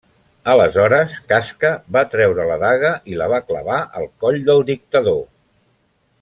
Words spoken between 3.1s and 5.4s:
i la va clavar al coll del dictador.